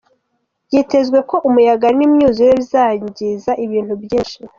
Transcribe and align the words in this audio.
Byitezwe 0.67 1.19
ko 1.29 1.35
umuyaga 1.47 1.87
n'imyuzure 1.97 2.51
bizangiza 2.59 3.51
ibintu 3.65 3.93
byinshi. 4.03 4.37